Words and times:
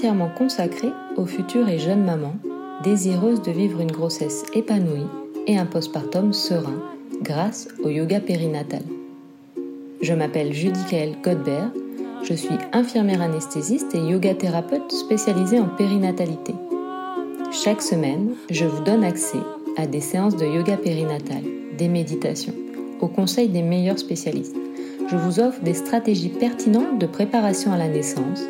entièrement 0.00 0.30
consacré 0.30 0.88
aux 1.18 1.26
futures 1.26 1.68
et 1.68 1.78
jeunes 1.78 2.02
mamans 2.02 2.36
désireuses 2.82 3.42
de 3.42 3.50
vivre 3.50 3.82
une 3.82 3.92
grossesse 3.92 4.46
épanouie 4.54 5.06
et 5.46 5.58
un 5.58 5.66
postpartum 5.66 6.32
serein 6.32 6.80
grâce 7.20 7.68
au 7.84 7.90
yoga 7.90 8.18
périnatal. 8.18 8.80
Je 10.00 10.14
m'appelle 10.14 10.54
Judy-Kael 10.54 11.16
Godbert, 11.22 11.70
je 12.22 12.32
suis 12.32 12.56
infirmière 12.72 13.20
anesthésiste 13.20 13.94
et 13.94 13.98
yoga 13.98 14.32
thérapeute 14.32 14.90
spécialisée 14.90 15.60
en 15.60 15.68
périnatalité. 15.68 16.54
Chaque 17.52 17.82
semaine, 17.82 18.30
je 18.48 18.64
vous 18.64 18.82
donne 18.82 19.04
accès 19.04 19.42
à 19.76 19.86
des 19.86 20.00
séances 20.00 20.36
de 20.36 20.46
yoga 20.46 20.78
périnatal, 20.78 21.42
des 21.76 21.88
méditations, 21.88 22.54
au 23.02 23.08
conseil 23.08 23.48
des 23.48 23.62
meilleurs 23.62 23.98
spécialistes 23.98 24.56
je 25.10 25.16
vous 25.16 25.40
offre 25.40 25.60
des 25.62 25.74
stratégies 25.74 26.28
pertinentes 26.28 27.00
de 27.00 27.06
préparation 27.06 27.72
à 27.72 27.76
la 27.76 27.88
naissance 27.88 28.42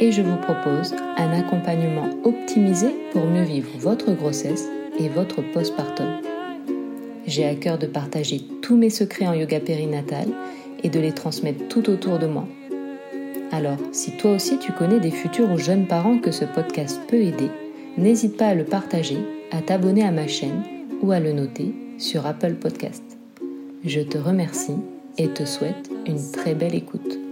et 0.00 0.12
je 0.12 0.22
vous 0.22 0.36
propose 0.36 0.94
un 1.16 1.32
accompagnement 1.32 2.08
optimisé 2.24 2.88
pour 3.12 3.24
mieux 3.26 3.44
vivre 3.44 3.70
votre 3.78 4.12
grossesse 4.12 4.68
et 4.98 5.08
votre 5.08 5.42
postpartum. 5.52 6.06
J'ai 7.26 7.46
à 7.46 7.54
cœur 7.54 7.78
de 7.78 7.86
partager 7.86 8.42
tous 8.60 8.76
mes 8.76 8.90
secrets 8.90 9.26
en 9.26 9.34
yoga 9.34 9.60
périnatal 9.60 10.28
et 10.82 10.88
de 10.88 11.00
les 11.00 11.12
transmettre 11.12 11.68
tout 11.68 11.88
autour 11.88 12.18
de 12.18 12.26
moi. 12.26 12.46
Alors, 13.52 13.78
si 13.92 14.16
toi 14.16 14.32
aussi 14.32 14.58
tu 14.58 14.72
connais 14.72 15.00
des 15.00 15.10
futurs 15.10 15.50
ou 15.50 15.58
jeunes 15.58 15.86
parents 15.86 16.18
que 16.18 16.32
ce 16.32 16.44
podcast 16.44 17.00
peut 17.08 17.22
aider, 17.22 17.50
n'hésite 17.96 18.36
pas 18.36 18.48
à 18.48 18.54
le 18.54 18.64
partager, 18.64 19.18
à 19.52 19.62
t'abonner 19.62 20.04
à 20.04 20.10
ma 20.10 20.26
chaîne 20.26 20.62
ou 21.02 21.12
à 21.12 21.20
le 21.20 21.32
noter 21.32 21.72
sur 21.98 22.26
Apple 22.26 22.54
Podcast. 22.54 23.04
Je 23.84 24.00
te 24.00 24.18
remercie 24.18 24.76
et 25.18 25.28
te 25.28 25.44
souhaite 25.44 25.90
une 26.06 26.30
très 26.32 26.54
belle 26.54 26.74
écoute. 26.74 27.23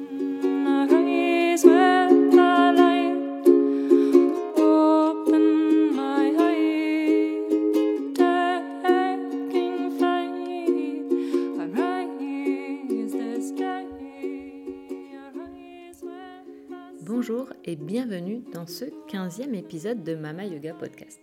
Ce 18.66 18.84
15e 19.08 19.54
épisode 19.54 20.04
de 20.04 20.14
Mama 20.14 20.44
Yoga 20.44 20.74
Podcast. 20.74 21.20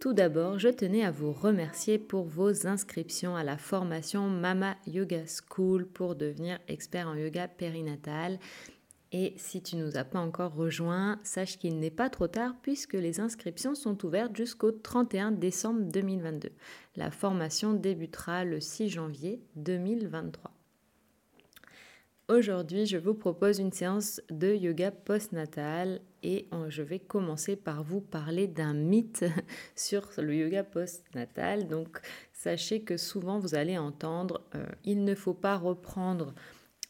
Tout 0.00 0.12
d'abord, 0.12 0.58
je 0.58 0.68
tenais 0.68 1.04
à 1.04 1.10
vous 1.10 1.32
remercier 1.32 1.98
pour 1.98 2.24
vos 2.24 2.66
inscriptions 2.66 3.36
à 3.36 3.44
la 3.44 3.56
formation 3.56 4.28
Mama 4.28 4.76
Yoga 4.86 5.24
School 5.26 5.86
pour 5.86 6.14
devenir 6.14 6.58
expert 6.68 7.08
en 7.08 7.14
yoga 7.14 7.48
périnatal. 7.48 8.38
Et 9.12 9.34
si 9.36 9.62
tu 9.62 9.76
ne 9.76 9.84
nous 9.84 9.96
as 9.96 10.04
pas 10.04 10.20
encore 10.20 10.54
rejoint, 10.54 11.18
sache 11.22 11.58
qu'il 11.58 11.78
n'est 11.78 11.90
pas 11.90 12.08
trop 12.08 12.28
tard 12.28 12.54
puisque 12.62 12.94
les 12.94 13.20
inscriptions 13.20 13.74
sont 13.74 14.04
ouvertes 14.04 14.36
jusqu'au 14.36 14.72
31 14.72 15.32
décembre 15.32 15.82
2022. 15.92 16.50
La 16.96 17.10
formation 17.10 17.74
débutera 17.74 18.44
le 18.44 18.60
6 18.60 18.88
janvier 18.88 19.42
2023. 19.56 20.51
Aujourd'hui, 22.32 22.86
je 22.86 22.96
vous 22.96 23.12
propose 23.12 23.58
une 23.58 23.72
séance 23.72 24.22
de 24.30 24.54
yoga 24.54 24.90
postnatal 24.90 26.00
et 26.22 26.48
je 26.70 26.80
vais 26.82 26.98
commencer 26.98 27.56
par 27.56 27.84
vous 27.84 28.00
parler 28.00 28.46
d'un 28.46 28.72
mythe 28.72 29.26
sur 29.76 30.08
le 30.16 30.34
yoga 30.34 30.64
postnatal. 30.64 31.68
Donc, 31.68 32.00
sachez 32.32 32.80
que 32.84 32.96
souvent 32.96 33.38
vous 33.38 33.54
allez 33.54 33.76
entendre 33.76 34.40
euh, 34.54 34.64
il 34.82 35.04
ne 35.04 35.14
faut 35.14 35.34
pas 35.34 35.58
reprendre 35.58 36.32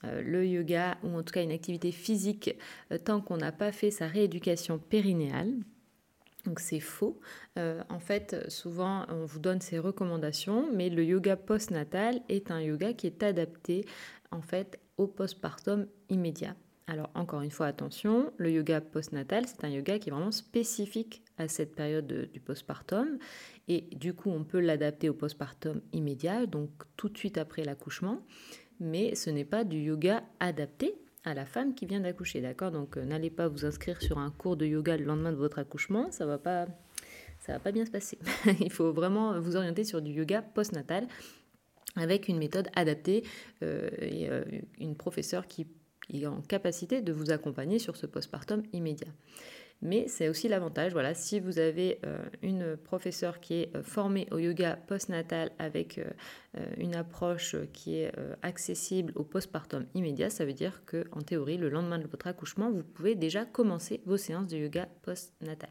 euh, 0.04 0.22
le 0.22 0.46
yoga 0.46 0.96
ou 1.02 1.08
en 1.16 1.24
tout 1.24 1.32
cas 1.32 1.42
une 1.42 1.50
activité 1.50 1.90
physique 1.90 2.56
euh, 2.92 2.98
tant 2.98 3.20
qu'on 3.20 3.38
n'a 3.38 3.50
pas 3.50 3.72
fait 3.72 3.90
sa 3.90 4.06
rééducation 4.06 4.78
périnéale. 4.78 5.52
Donc 6.44 6.60
c'est 6.60 6.80
faux. 6.80 7.20
en 7.56 8.00
fait, 8.00 8.48
souvent 8.48 9.06
on 9.08 9.24
vous 9.24 9.38
donne 9.38 9.60
ces 9.60 9.78
recommandations, 9.78 10.68
mais 10.72 10.88
le 10.88 11.04
yoga 11.04 11.36
postnatal 11.36 12.20
est 12.28 12.50
un 12.50 12.60
yoga 12.60 12.92
qui 12.94 13.06
est 13.06 13.22
adapté 13.22 13.84
en 14.32 14.40
fait 14.40 14.80
postpartum 15.06 15.86
immédiat. 16.08 16.54
Alors 16.86 17.10
encore 17.14 17.42
une 17.42 17.50
fois, 17.50 17.66
attention, 17.66 18.32
le 18.38 18.50
yoga 18.50 18.80
postnatal, 18.80 19.46
c'est 19.46 19.64
un 19.64 19.68
yoga 19.68 19.98
qui 19.98 20.08
est 20.08 20.12
vraiment 20.12 20.32
spécifique 20.32 21.22
à 21.38 21.48
cette 21.48 21.74
période 21.74 22.28
du 22.32 22.40
postpartum 22.40 23.18
et 23.68 23.82
du 23.94 24.14
coup 24.14 24.30
on 24.30 24.44
peut 24.44 24.60
l'adapter 24.60 25.08
au 25.08 25.14
postpartum 25.14 25.80
immédiat, 25.92 26.46
donc 26.46 26.70
tout 26.96 27.08
de 27.08 27.16
suite 27.16 27.38
après 27.38 27.64
l'accouchement, 27.64 28.20
mais 28.80 29.14
ce 29.14 29.30
n'est 29.30 29.44
pas 29.44 29.64
du 29.64 29.78
yoga 29.78 30.22
adapté 30.40 30.94
à 31.24 31.34
la 31.34 31.46
femme 31.46 31.74
qui 31.74 31.86
vient 31.86 32.00
d'accoucher, 32.00 32.40
d'accord? 32.40 32.72
Donc 32.72 32.96
euh, 32.96 33.04
n'allez 33.04 33.30
pas 33.30 33.46
vous 33.46 33.64
inscrire 33.64 34.02
sur 34.02 34.18
un 34.18 34.30
cours 34.30 34.56
de 34.56 34.66
yoga 34.66 34.96
le 34.96 35.04
lendemain 35.04 35.30
de 35.30 35.36
votre 35.36 35.60
accouchement, 35.60 36.10
ça 36.10 36.26
va 36.26 36.38
pas 36.38 36.66
ça 37.40 37.52
va 37.52 37.58
pas 37.58 37.72
bien 37.72 37.84
se 37.84 37.90
passer. 37.90 38.18
Il 38.60 38.70
faut 38.70 38.92
vraiment 38.92 39.40
vous 39.40 39.56
orienter 39.56 39.84
sur 39.84 40.00
du 40.02 40.12
yoga 40.12 40.42
postnatal 40.42 41.06
avec 41.96 42.28
une 42.28 42.38
méthode 42.38 42.68
adaptée 42.74 43.24
euh, 43.62 43.88
et 44.00 44.28
euh, 44.30 44.44
une 44.78 44.96
professeure 44.96 45.46
qui 45.46 45.66
est 46.12 46.26
en 46.26 46.40
capacité 46.42 47.00
de 47.00 47.12
vous 47.12 47.30
accompagner 47.30 47.78
sur 47.78 47.96
ce 47.96 48.06
postpartum 48.06 48.62
immédiat. 48.72 49.12
Mais 49.84 50.06
c'est 50.06 50.28
aussi 50.28 50.46
l'avantage, 50.46 50.92
voilà, 50.92 51.12
si 51.12 51.40
vous 51.40 51.58
avez 51.58 51.98
euh, 52.06 52.22
une 52.40 52.76
professeure 52.76 53.40
qui 53.40 53.54
est 53.54 53.82
formée 53.82 54.28
au 54.30 54.38
yoga 54.38 54.76
postnatal 54.76 55.50
avec 55.58 56.00
une 56.76 56.94
approche 56.94 57.56
qui 57.72 57.96
est 57.96 58.12
accessible 58.42 59.12
au 59.16 59.24
postpartum 59.24 59.86
immédiat, 59.94 60.30
ça 60.30 60.44
veut 60.44 60.52
dire 60.52 60.84
que 60.86 61.04
en 61.10 61.22
théorie, 61.22 61.56
le 61.56 61.68
lendemain 61.68 61.98
de 61.98 62.06
votre 62.06 62.28
accouchement, 62.28 62.70
vous 62.70 62.84
pouvez 62.84 63.16
déjà 63.16 63.44
commencer 63.44 64.02
vos 64.06 64.16
séances 64.16 64.46
de 64.46 64.56
yoga 64.56 64.86
postnatal. 65.02 65.70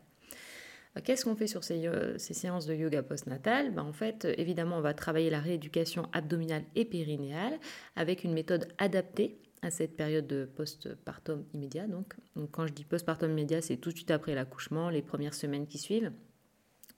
Qu'est-ce 1.03 1.23
qu'on 1.23 1.35
fait 1.35 1.47
sur 1.47 1.63
ces, 1.63 1.87
euh, 1.87 2.17
séances 2.17 2.65
de 2.65 2.73
yoga 2.73 3.01
postnatal? 3.01 3.73
Ben, 3.73 3.83
En 3.83 3.93
fait, 3.93 4.27
évidemment, 4.37 4.77
on 4.77 4.81
va 4.81 4.93
travailler 4.93 5.29
la 5.29 5.39
rééducation 5.39 6.09
abdominale 6.11 6.63
et 6.75 6.85
périnéale 6.85 7.59
avec 7.95 8.23
une 8.23 8.33
méthode 8.33 8.67
adaptée 8.77 9.37
à 9.61 9.71
cette 9.71 9.95
période 9.95 10.27
de 10.27 10.45
postpartum 10.45 11.45
immédiat. 11.53 11.87
Donc 11.87 12.15
quand 12.51 12.67
je 12.67 12.73
dis 12.73 12.83
postpartum 12.83 13.31
immédiat, 13.31 13.61
c'est 13.61 13.77
tout 13.77 13.91
de 13.91 13.95
suite 13.95 14.11
après 14.11 14.35
l'accouchement, 14.35 14.89
les 14.89 15.01
premières 15.01 15.35
semaines 15.35 15.67
qui 15.67 15.77
suivent. 15.77 16.11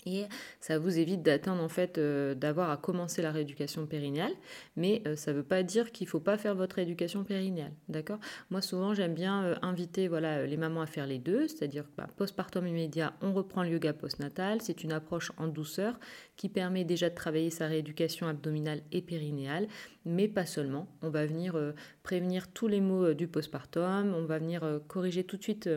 Et 0.06 0.26
ça 0.60 0.80
vous 0.80 1.00
évite 1.00 1.22
d'attendre 1.22 1.62
en 1.62 1.70
fait 1.70 1.98
euh, 1.98 2.36
d'avoir 2.36 2.70
à 2.70 2.78
commencer 2.78 3.22
la 3.22 3.32
rééducation 3.32 3.86
périnéale, 3.86 4.32
mais 4.76 5.02
euh, 5.08 5.16
ça 5.16 5.32
ne 5.32 5.38
veut 5.38 5.44
pas 5.44 5.64
dire 5.64 5.92
qu'il 5.92 6.06
ne 6.06 6.10
faut 6.10 6.20
pas 6.20 6.38
faire 6.38 6.56
votre 6.56 6.76
rééducation 6.78 7.24
périnéale, 7.24 7.72
d'accord? 7.90 8.20
Moi 8.50 8.62
souvent 8.62 8.94
j'aime 8.94 9.14
bien 9.14 9.44
euh, 9.44 9.56
inviter 9.62 10.08
voilà 10.08 10.46
les 10.46 10.58
mamans 10.58 10.82
à 10.82 10.88
faire 10.88 11.08
les 11.08 11.20
deux, 11.20 11.48
c'est-à-dire 11.48 11.86
bah, 11.98 12.08
postpartum 12.18 12.68
immédiat, 12.68 13.14
on 13.22 13.34
reprend 13.34 13.64
le 13.64 13.70
yoga 13.70 13.94
postnatal, 13.94 14.62
c'est 14.62 14.84
une 14.84 14.92
approche 14.92 15.32
en 15.38 15.48
douceur 15.48 16.00
qui 16.36 16.50
permet 16.50 16.84
déjà 16.84 17.10
de 17.10 17.16
travailler 17.16 17.50
sa 17.50 17.68
rééducation 17.68 18.28
abdominale 18.28 18.82
et 18.92 19.02
périnéale, 19.02 19.68
mais 20.06 20.28
pas 20.28 20.46
seulement. 20.46 20.88
On 21.02 21.10
va 21.10 21.26
venir 21.26 21.56
prévenir 22.02 22.52
tous 22.52 22.68
les 22.68 22.82
maux 22.82 23.14
du 23.14 23.28
postpartum, 23.28 24.14
on 24.14 24.26
va 24.26 24.40
venir 24.40 24.82
corriger 24.88 25.24
tout 25.24 25.38
de 25.38 25.44
suite 25.44 25.70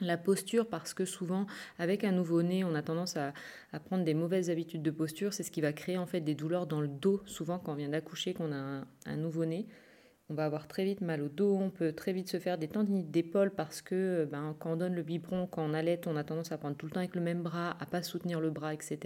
la 0.00 0.16
posture, 0.16 0.66
parce 0.68 0.94
que 0.94 1.04
souvent, 1.04 1.46
avec 1.78 2.04
un 2.04 2.12
nouveau-né, 2.12 2.64
on 2.64 2.74
a 2.74 2.82
tendance 2.82 3.16
à, 3.16 3.32
prendre 3.84 4.04
des 4.04 4.14
mauvaises 4.14 4.50
habitudes 4.50 4.82
de 4.82 4.90
posture. 4.90 5.32
C'est 5.32 5.42
ce 5.42 5.50
qui 5.50 5.60
va 5.60 5.72
créer 5.72 5.98
en 5.98 6.06
fait 6.06 6.20
des 6.20 6.34
douleurs 6.34 6.66
dans 6.66 6.80
le 6.80 6.88
dos, 6.88 7.22
souvent 7.26 7.58
quand 7.58 7.72
on 7.72 7.76
vient 7.76 7.88
d'accoucher, 7.88 8.34
qu'on 8.34 8.52
a 8.52 8.84
un 9.06 9.16
nouveau-né 9.16 9.66
on 10.30 10.34
va 10.34 10.44
avoir 10.44 10.68
très 10.68 10.84
vite 10.84 11.00
mal 11.00 11.22
au 11.22 11.28
dos, 11.28 11.56
on 11.56 11.70
peut 11.70 11.92
très 11.92 12.12
vite 12.12 12.28
se 12.30 12.38
faire 12.38 12.56
des 12.56 12.68
tendinites 12.68 13.10
d'épaule 13.10 13.50
parce 13.50 13.82
que 13.82 14.28
ben, 14.30 14.54
quand 14.60 14.72
on 14.72 14.76
donne 14.76 14.94
le 14.94 15.02
biberon, 15.02 15.48
quand 15.48 15.62
on 15.62 15.74
allait, 15.74 16.00
on 16.06 16.16
a 16.16 16.22
tendance 16.22 16.52
à 16.52 16.58
prendre 16.58 16.76
tout 16.76 16.86
le 16.86 16.92
temps 16.92 17.00
avec 17.00 17.16
le 17.16 17.20
même 17.20 17.42
bras, 17.42 17.76
à 17.80 17.86
pas 17.86 18.02
soutenir 18.02 18.40
le 18.40 18.50
bras, 18.50 18.72
etc. 18.72 18.98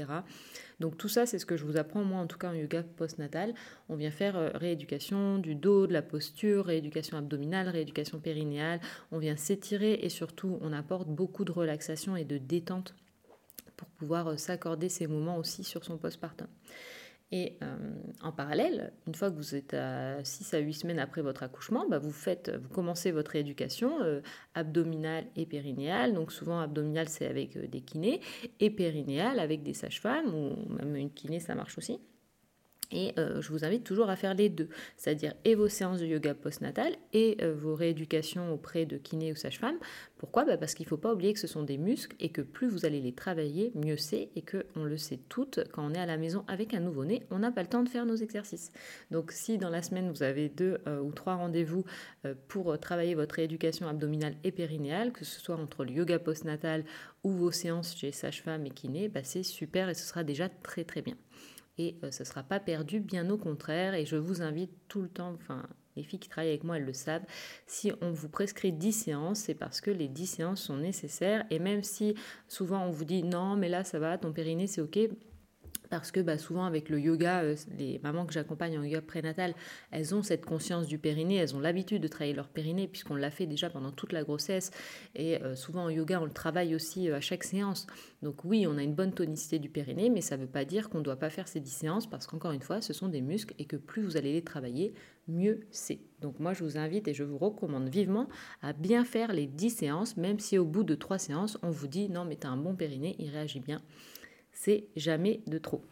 Donc 0.81 0.99
tout 0.99 1.09
ça, 1.09 1.25
c'est 1.25 1.39
ce 1.39 1.47
que 1.47 1.57
je 1.57 1.65
vous 1.65 1.79
apprends 1.79 2.05
moi 2.05 2.21
en 2.21 2.27
tout 2.27 2.37
cas 2.37 2.51
en 2.51 2.55
yoga 2.55 2.83
postnatal. 2.83 3.55
On 3.89 3.97
vient 3.97 4.11
faire 4.11 4.37
euh, 4.37 4.51
rééducation 4.55 5.39
du 5.39 5.55
dos, 5.55 5.87
de 5.87 5.95
la 5.95 6.03
posture, 6.03 6.67
rééducation 6.67 7.17
abdominale, 7.17 7.69
rééducation 7.69 8.21
périnéale. 8.21 8.81
On 9.11 9.19
vient 9.19 9.37
s'étirer 9.37 9.95
et 10.03 10.11
surtout 10.11 10.59
on 10.61 10.75
apporte 10.75 11.09
beaucoup 11.09 11.47
de 11.47 11.53
relaxation 11.53 12.17
et 12.17 12.25
de 12.25 12.37
détente 12.37 12.95
pour 13.79 13.89
pouvoir 13.89 14.29
euh, 14.29 14.37
s'accorder 14.37 14.91
ces 14.91 15.07
moments 15.07 15.39
aussi 15.39 15.65
sur 15.65 15.85
son 15.85 15.97
postpartum. 15.97 16.49
Et 17.33 17.59
euh, 17.63 17.77
en 18.23 18.33
parallèle, 18.33 18.93
une 19.07 19.15
fois 19.15 19.31
que 19.31 19.37
vous 19.37 19.55
êtes 19.55 19.75
à 19.75 20.23
6 20.23 20.55
à 20.55 20.59
8 20.59 20.73
semaines 20.75 20.99
après 20.99 21.23
votre 21.23 21.43
accouchement, 21.43 21.87
bah, 21.89 21.99
vous, 21.99 22.13
faites, 22.13 22.51
vous 22.51 22.69
commencez 22.69 23.11
votre 23.11 23.33
rééducation 23.33 24.03
euh, 24.03 24.21
abdominale 24.55 25.27
et 25.35 25.47
périnéale. 25.47 26.15
Donc 26.15 26.33
souvent 26.33 26.61
abdominale 26.61 27.09
c'est 27.09 27.27
avec 27.27 27.57
euh, 27.57 27.67
des 27.67 27.81
kinés 27.81 28.21
et 28.61 28.71
périnéale 28.71 29.41
avec 29.41 29.63
des 29.63 29.75
sages-femmes 29.75 30.35
ou 30.35 30.73
même 30.75 30.97
une 30.97 31.11
kiné 31.11 31.41
ça 31.41 31.55
marche 31.55 31.79
aussi. 31.79 31.99
Et 32.95 33.13
euh, 33.19 33.43
je 33.43 33.51
vous 33.51 33.65
invite 33.65 33.83
toujours 33.83 34.09
à 34.09 34.17
faire 34.17 34.35
les 34.35 34.49
deux, 34.49 34.69
c'est-à-dire 34.97 35.35
et 35.45 35.57
vos 35.57 35.69
séances 35.69 35.99
de 35.99 36.07
yoga 36.07 36.33
postnatal 36.33 36.95
et 37.13 37.37
euh, 37.43 37.53
vos 37.53 37.75
rééducations 37.75 38.53
auprès 38.53 38.87
de 38.87 38.97
kiné 38.97 39.33
ou 39.33 39.35
sage-femme. 39.35 39.77
Pourquoi? 40.17 40.45
Bah, 40.45 40.57
Parce 40.57 40.75
qu'il 40.75 40.87
ne 40.87 40.89
faut 40.89 40.97
pas 40.97 41.13
oublier 41.13 41.33
que 41.33 41.41
ce 41.41 41.49
sont 41.49 41.65
des 41.65 41.77
muscles 41.77 42.17
et 42.21 42.29
que 42.31 42.41
plus 42.41 42.69
vous 42.69 42.87
allez 42.87 43.01
les 43.01 43.13
travailler, 43.13 43.73
mieux 43.75 43.97
c'est 43.97 44.31
et 44.37 44.43
que 44.43 44.65
on 44.77 44.85
le 44.85 44.97
sait 44.97 45.19
toutes, 45.29 45.61
quand 45.73 45.85
on 45.85 45.93
est 45.93 45.99
à 45.99 46.07
la 46.07 46.17
maison 46.17 46.45
avec 46.47 46.73
un 46.73 46.81
nouveau-né, 46.81 47.27
on 47.33 47.41
n'a 47.41 47.51
pas 47.51 47.63
le 47.63 47.69
temps 47.69 47.83
de 47.83 47.89
faire 47.89 48.07
nos 48.07 48.15
exercices. 48.15 48.71
Donc 49.11 49.33
si 49.33 49.59
dans 49.59 49.71
la 49.71 49.83
semaine 49.83 50.11
vous 50.11 50.23
avez 50.23 50.49
deux 50.49 50.79
euh, 50.87 51.01
ou 51.01 51.11
trois 51.11 51.35
rendez-vous 51.35 51.85
pour 52.49 52.79
travailler 52.79 53.15
votre 53.15 53.35
rééducation 53.35 53.89
abdominale 53.89 54.37
et 54.45 54.53
périnéale, 54.53 55.13
que 55.13 55.25
ce 55.25 55.41
soit 55.41 55.57
entre 55.57 55.85
le 55.85 55.91
yoga 55.91 56.21
postnatal 56.21 56.85
ou 57.25 57.33
vos 57.33 57.51
séances 57.51 57.97
chez 57.97 58.13
sage-femme 58.13 58.67
et 58.67 58.71
kiné, 58.71 59.09
bah, 59.09 59.25
c'est 59.25 59.43
super 59.43 59.89
et 59.89 59.95
ce 59.95 60.07
sera 60.07 60.23
déjà 60.23 60.49
très 60.49 60.85
très 60.85 61.03
bien 61.03 61.17
et 61.79 61.97
euh, 62.03 62.11
ce 62.11 62.23
ne 62.23 62.27
sera 62.27 62.43
pas 62.43 62.61
perdu, 62.61 63.01
bien 63.01 63.29
au 63.31 63.39
contraire. 63.39 63.95
Et 63.95 64.07
je 64.07 64.17
vous 64.17 64.43
invite 64.43 64.73
tout 64.89 65.03
le 65.03 65.09
temps, 65.09 65.33
enfin 65.35 65.67
les 65.97 66.03
filles 66.03 66.19
qui 66.19 66.29
travaillent 66.29 66.51
avec 66.51 66.65
moi, 66.65 66.77
elles 66.77 66.85
le 66.85 66.93
savent, 66.93 67.25
si 67.67 67.93
on 68.01 68.11
vous 68.11 68.29
prescrit 68.29 68.73
10 68.73 68.93
séances, 68.93 69.39
c'est 69.39 69.55
parce 69.55 69.81
que 69.81 69.91
les 69.91 70.09
10 70.09 70.27
séances 70.27 70.63
sont 70.63 70.77
nécessaires. 70.77 71.45
Et 71.51 71.59
même 71.59 71.83
si 71.83 72.15
souvent 72.49 72.85
on 72.85 72.91
vous 72.91 73.05
dit 73.05 73.23
non, 73.23 73.57
mais 73.57 73.69
là 73.69 73.85
ça 73.85 73.99
va, 73.99 74.19
ton 74.19 74.33
périnée 74.33 74.67
c'est 74.67 74.81
ok, 74.81 74.99
parce 75.99 76.11
que 76.11 76.21
bah, 76.21 76.39
souvent 76.39 76.65
avec 76.65 76.89
le 76.89 76.99
yoga, 76.99 77.43
euh, 77.43 77.57
les 77.79 78.01
mamans 78.03 78.27
que 78.27 78.33
j'accompagne 78.33 78.79
en 78.79 78.83
yoga 78.83 79.01
prénatal, 79.01 79.55
elles 79.91 80.15
ont 80.15 80.23
cette 80.23 80.45
conscience 80.45 80.87
du 80.87 80.99
périnée, 80.99 81.37
elles 81.37 81.55
ont 81.55 81.61
l'habitude 81.61 82.03
de 82.03 82.09
travailler 82.09 82.35
leur 82.35 82.49
périnée 82.49 82.89
puisqu'on 82.89 83.15
l'a 83.15 83.31
fait 83.31 83.47
déjà 83.47 83.71
pendant 83.71 83.93
toute 83.93 84.13
la 84.13 84.25
grossesse 84.25 84.71
et 85.15 85.41
euh, 85.43 85.55
souvent 85.55 85.85
en 85.85 85.91
yoga 85.91 86.21
on 86.21 86.25
le 86.25 86.33
travaille 86.33 86.75
aussi 86.75 87.11
euh, 87.11 87.17
à 87.17 87.21
chaque 87.21 87.45
séance. 87.45 87.87
Donc 88.23 88.45
oui, 88.45 88.67
on 88.67 88.77
a 88.77 88.83
une 88.83 88.95
bonne 88.95 89.13
tonicité 89.13 89.59
du 89.59 89.69
périnée, 89.69 90.11
mais 90.11 90.21
ça 90.21 90.37
ne 90.37 90.43
veut 90.43 90.49
pas 90.49 90.65
dire 90.65 90.91
qu'on 90.91 90.99
ne 90.99 91.05
doit 91.05 91.17
pas 91.17 91.31
faire 91.31 91.47
ces 91.47 91.61
10 91.61 91.71
séances 91.71 92.11
parce 92.11 92.27
qu'encore 92.27 92.53
une 92.53 92.63
fois, 92.63 92.81
ce 92.81 92.93
sont 92.93 93.09
des 93.09 93.21
muscles 93.21 93.55
et 93.59 93.65
que 93.65 93.77
plus 93.77 94.03
vous 94.03 94.17
allez 94.17 94.33
les 94.33 94.43
travailler, 94.43 94.95
mieux 95.29 95.61
c'est. 95.71 96.01
Donc 96.21 96.41
moi 96.41 96.55
je 96.55 96.65
vous 96.65 96.77
invite 96.77 97.07
et 97.07 97.15
je 97.15 97.23
vous 97.23 97.39
recommande 97.39 97.89
vivement 97.89 98.29
à 98.63 98.73
bien 98.73 99.05
faire 99.05 99.33
les 99.33 99.47
10 99.47 99.71
séances, 99.71 100.17
même 100.17 100.41
si 100.41 100.59
au 100.59 100.65
bout 100.65 100.83
de 100.83 100.97
3 100.97 101.19
séances 101.19 101.57
on 101.63 101.71
vous 101.71 101.87
dit 101.87 102.09
non 102.09 102.25
mais 102.25 102.35
tu 102.37 102.49
as 102.49 102.51
un 102.51 102.57
bon 102.57 102.75
périnée, 102.75 103.15
il 103.21 103.31
réagit 103.31 103.61
bien 103.61 103.81
c'est 104.55 104.87
jamais 104.97 105.43
de 105.47 105.59
trop. 105.59 105.83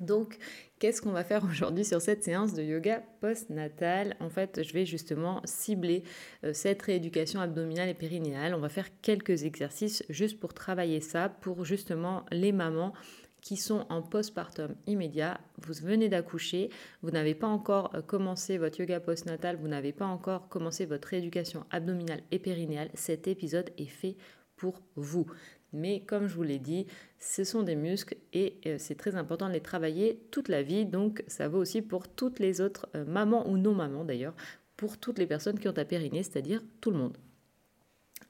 Donc, 0.00 0.36
qu'est-ce 0.78 1.00
qu'on 1.00 1.12
va 1.12 1.24
faire 1.24 1.44
aujourd'hui 1.50 1.84
sur 1.84 2.00
cette 2.00 2.24
séance 2.24 2.54
de 2.54 2.62
yoga 2.62 3.02
post-natal? 3.20 4.16
En 4.20 4.28
fait, 4.28 4.62
je 4.62 4.72
vais 4.72 4.84
justement 4.84 5.40
cibler 5.44 6.02
euh, 6.44 6.52
cette 6.52 6.82
rééducation 6.82 7.40
abdominale 7.40 7.88
et 7.88 7.94
périnéale. 7.94 8.54
On 8.54 8.60
va 8.60 8.68
faire 8.68 8.88
quelques 9.00 9.44
exercices 9.44 10.04
juste 10.08 10.38
pour 10.40 10.54
travailler 10.54 11.00
ça, 11.00 11.28
pour 11.28 11.64
justement 11.64 12.24
les 12.30 12.52
mamans 12.52 12.92
qui 13.40 13.56
sont 13.56 13.86
en 13.90 14.02
postpartum 14.02 14.74
immédiat. 14.86 15.40
Vous 15.58 15.74
venez 15.86 16.08
d'accoucher, 16.08 16.68
vous 17.02 17.10
n'avez 17.10 17.34
pas 17.34 17.46
encore 17.46 17.94
euh, 17.94 18.02
commencé 18.02 18.58
votre 18.58 18.80
yoga 18.80 19.00
post-natal, 19.00 19.56
vous 19.56 19.68
n'avez 19.68 19.92
pas 19.92 20.06
encore 20.06 20.48
commencé 20.48 20.84
votre 20.84 21.08
rééducation 21.08 21.64
abdominale 21.70 22.22
et 22.32 22.38
périnéale. 22.38 22.90
Cet 22.94 23.28
épisode 23.28 23.70
est 23.78 23.86
fait 23.86 24.16
pour 24.56 24.82
vous. 24.96 25.26
Mais 25.72 26.00
comme 26.00 26.26
je 26.26 26.34
vous 26.34 26.42
l'ai 26.42 26.58
dit, 26.58 26.86
ce 27.18 27.44
sont 27.44 27.62
des 27.62 27.76
muscles 27.76 28.16
et 28.32 28.58
euh, 28.66 28.76
c'est 28.78 28.94
très 28.94 29.16
important 29.16 29.48
de 29.48 29.52
les 29.52 29.60
travailler 29.60 30.20
toute 30.30 30.48
la 30.48 30.62
vie. 30.62 30.86
Donc 30.86 31.24
ça 31.26 31.48
vaut 31.48 31.58
aussi 31.58 31.82
pour 31.82 32.08
toutes 32.08 32.38
les 32.38 32.60
autres 32.60 32.88
euh, 32.94 33.04
mamans 33.04 33.48
ou 33.48 33.58
non 33.58 33.74
mamans 33.74 34.04
d'ailleurs, 34.04 34.34
pour 34.76 34.98
toutes 34.98 35.18
les 35.18 35.26
personnes 35.26 35.58
qui 35.58 35.68
ont 35.68 35.76
un 35.76 35.84
périnée, 35.84 36.22
c'est-à-dire 36.22 36.62
tout 36.80 36.90
le 36.90 36.98
monde. 36.98 37.16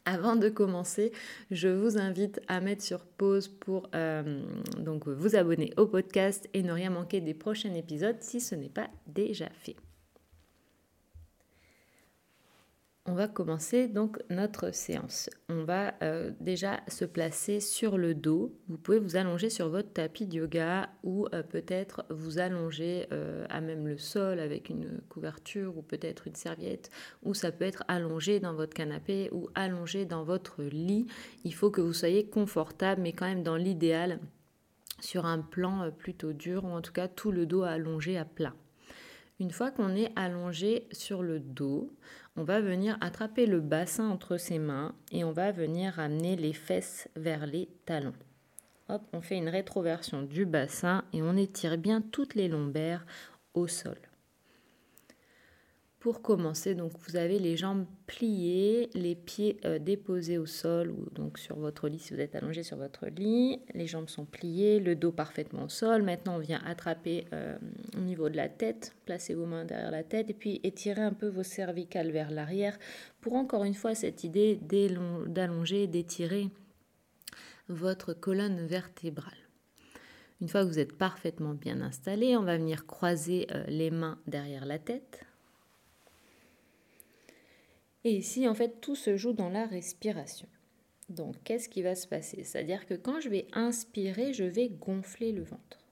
Avant 0.05 0.37
de 0.37 0.49
commencer, 0.49 1.12
je 1.50 1.69
vous 1.69 1.99
invite 1.99 2.41
à 2.47 2.61
mettre 2.61 2.83
sur 2.83 3.05
pause 3.05 3.49
pour 3.49 3.88
euh, 3.94 4.41
donc 4.79 5.09
vous 5.09 5.35
abonner 5.35 5.73
au 5.77 5.87
podcast 5.87 6.49
et 6.55 6.62
ne 6.62 6.73
rien 6.73 6.91
manquer 6.91 7.21
des 7.21 7.35
prochains 7.35 7.75
épisodes 7.75 8.17
si 8.21 8.41
ce 8.41 8.55
n'est 8.55 8.69
pas 8.69 8.88
déjà 9.09 9.49
fait. 9.50 9.77
On 13.08 13.14
va 13.14 13.29
commencer 13.29 13.87
donc 13.87 14.19
notre 14.31 14.75
séance. 14.75 15.31
On 15.49 15.62
va 15.62 15.94
euh, 16.03 16.32
déjà 16.41 16.81
se 16.88 17.05
placer 17.05 17.61
sur 17.61 17.99
le 17.99 18.14
dos. 18.14 18.53
Vous 18.69 18.79
pouvez 18.79 18.99
vous 18.99 19.14
allonger 19.14 19.49
sur 19.49 19.69
votre 19.69 19.93
tapis 19.93 20.26
de 20.26 20.38
yoga 20.38 20.91
ou 21.05 21.29
euh, 21.32 21.44
peut-être 21.44 22.05
vous 22.11 22.41
allonger 22.41 23.06
euh, 23.12 23.47
à 23.49 23.61
même 23.61 23.87
le 23.87 23.97
sol 23.97 24.41
avec 24.41 24.70
une 24.70 25.00
couverture 25.08 25.79
ou 25.79 25.82
peut-être 25.82 26.26
une 26.26 26.35
serviette 26.35 26.91
ou 27.23 27.32
ça 27.32 27.53
peut 27.53 27.64
être 27.64 27.85
allongé 27.87 28.41
dans 28.41 28.55
votre 28.55 28.75
canapé 28.75 29.29
ou 29.31 29.49
allongé 29.55 30.05
dans 30.05 30.25
votre 30.25 30.64
lit. 30.64 31.06
Il 31.44 31.55
faut 31.55 31.70
que 31.70 31.81
vous 31.81 31.93
soyez 31.94 32.26
confortable 32.26 33.02
mais 33.02 33.12
quand 33.12 33.26
même 33.26 33.44
dans 33.44 33.56
l'idéal 33.56 34.19
sur 34.99 35.26
un 35.26 35.38
plan 35.38 35.93
plutôt 35.93 36.32
dur 36.32 36.64
ou 36.64 36.70
en 36.70 36.82
tout 36.82 36.93
cas 36.93 37.06
tout 37.06 37.31
le 37.31 37.47
dos 37.47 37.62
allongé 37.62 38.19
à 38.19 38.25
plat. 38.25 38.55
Une 39.38 39.50
fois 39.50 39.70
qu'on 39.70 39.94
est 39.94 40.12
allongé 40.17 40.88
sur 40.93 41.23
le 41.23 41.41
dos, 41.41 41.93
on 42.37 42.44
va 42.44 42.61
venir 42.61 42.99
attraper 43.00 43.47
le 43.47 43.61
bassin 43.61 44.09
entre 44.09 44.37
ses 44.37 44.59
mains 44.59 44.94
et 45.11 45.25
on 45.25 45.33
va 45.33 45.53
venir 45.53 45.99
amener 45.99 46.37
les 46.37 46.53
fesses 46.53 47.09
vers 47.17 47.47
les 47.47 47.69
talons. 47.87 48.15
On 48.88 49.21
fait 49.21 49.37
une 49.37 49.49
rétroversion 49.49 50.23
du 50.23 50.47
bassin 50.47 51.05
et 51.12 51.23
on 51.23 51.37
étire 51.37 51.77
bien 51.77 52.00
toutes 52.00 52.35
les 52.35 52.49
lombaires 52.49 53.05
au 53.55 53.67
sol. 53.67 53.97
Pour 55.99 56.21
commencer, 56.21 56.75
donc 56.75 56.93
vous 57.09 57.17
avez 57.17 57.39
les 57.39 57.57
jambes 57.57 57.87
pliées, 58.07 58.91
les 58.95 59.15
pieds 59.15 59.57
euh, 59.65 59.79
déposés 59.79 60.37
au 60.37 60.45
sol 60.45 60.91
ou 60.91 61.09
donc 61.15 61.39
sur 61.39 61.57
votre 61.57 61.89
lit 61.89 61.99
si 61.99 62.15
vous 62.15 62.21
êtes 62.21 62.35
allongé 62.37 62.63
sur 62.63 62.77
votre 62.77 63.07
lit. 63.07 63.61
Les 63.75 63.87
jambes 63.87 64.09
sont 64.09 64.27
pliées, 64.27 64.79
le 64.79 64.95
dos 64.95 65.11
parfaitement 65.11 65.65
au 65.65 65.69
sol. 65.69 66.03
Maintenant, 66.03 66.37
on 66.37 66.39
vient 66.39 66.61
attraper 66.67 67.25
euh, 67.33 67.57
au 67.97 68.01
niveau 68.01 68.29
de 68.29 68.37
la 68.37 68.49
tête, 68.49 68.95
placez 69.07 69.35
vos 69.35 69.47
mains 69.47 69.65
derrière 69.65 69.91
la 69.91 70.05
tête 70.05 70.29
et 70.29 70.35
puis 70.35 70.61
étirez 70.65 71.03
un 71.03 71.15
peu 71.15 71.29
vos 71.29 71.43
cervicales 71.43 72.11
vers 72.11 72.31
l'arrière 72.31 72.79
pour 73.23 73.33
encore 73.33 73.65
une 73.65 73.75
fois 73.75 73.95
cette 73.95 74.23
idée 74.23 74.61
d'allonger, 75.27 75.87
d'étirer 75.87 76.51
votre 77.69 78.13
colonne 78.13 78.67
vertébrale. 78.67 79.33
Une 80.43 80.49
fois 80.49 80.63
que 80.63 80.69
vous 80.69 80.79
êtes 80.79 80.97
parfaitement 80.97 81.55
bien 81.55 81.81
installé, 81.81 82.37
on 82.37 82.43
va 82.43 82.59
venir 82.59 82.87
croiser 82.87 83.47
euh, 83.51 83.65
les 83.67 83.91
mains 83.91 84.19
derrière 84.27 84.67
la 84.67 84.79
tête 84.79 85.25
et 88.06 88.19
ici, 88.19 88.47
en 88.47 88.55
fait, 88.55 88.81
tout 88.81 88.94
se 88.94 89.17
joue 89.17 89.32
dans 89.32 89.49
la 89.49 89.67
respiration. 89.67 90.47
Donc, 91.09 91.35
qu'est-ce 91.42 91.69
qui 91.69 91.83
va 91.83 91.97
se 91.97 92.07
passer? 92.07 92.45
C'est-à-dire 92.45 92.87
que 92.87 92.95
quand 92.95 93.19
je 93.19 93.28
vais 93.28 93.49
inspirer, 93.52 94.33
je 94.33 94.45
vais 94.45 94.69
gonfler 94.69 95.33
le 95.33 95.42
ventre. 95.42 95.85